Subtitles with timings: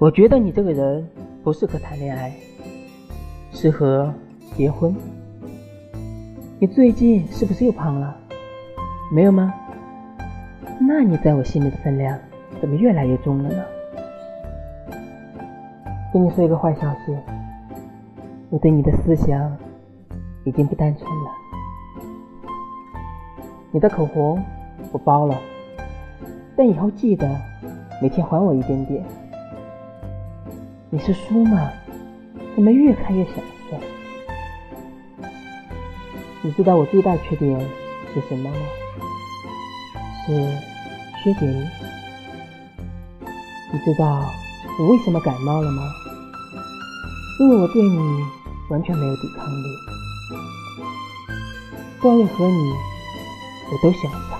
[0.00, 1.04] 我觉得你这个人
[1.42, 2.32] 不适合谈恋爱，
[3.50, 4.14] 适合
[4.56, 4.94] 结婚。
[6.60, 8.16] 你最近是不是又胖了？
[9.12, 9.52] 没有吗？
[10.80, 12.16] 那你在我心里的分量
[12.60, 13.64] 怎么越来越重了呢？
[16.12, 17.16] 跟你说一个坏消息，
[18.50, 19.56] 我对你的思想
[20.44, 21.30] 已经不单纯了。
[23.72, 24.40] 你的口红
[24.92, 25.36] 我包了，
[26.56, 27.28] 但以后记得
[28.00, 29.04] 每天还我一点点。
[30.90, 31.70] 你是书吗？
[32.54, 33.34] 怎么越看越想
[33.70, 33.78] 笑？
[36.40, 37.60] 你知道我最大缺点
[38.14, 38.56] 是什么吗？
[40.24, 40.32] 是
[41.22, 41.68] 缺点你。
[43.84, 44.32] 知道
[44.78, 45.82] 我为什么感冒了吗？
[47.40, 48.24] 因为我对你
[48.70, 49.64] 完全没有抵抗力。
[52.00, 52.72] 关于和你，
[53.70, 54.37] 我都想逃。